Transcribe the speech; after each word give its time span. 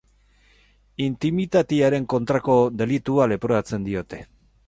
Intimitatearen 1.07 2.09
kontrako 2.15 2.57
delitua 2.81 3.31
leporatzen 3.35 3.89
diote. 3.91 4.23